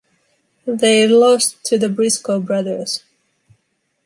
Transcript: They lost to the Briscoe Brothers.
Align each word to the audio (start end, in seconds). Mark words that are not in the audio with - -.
They 0.65 1.07
lost 1.07 1.63
to 1.65 1.77
the 1.77 1.87
Briscoe 1.87 2.39
Brothers. 2.39 3.03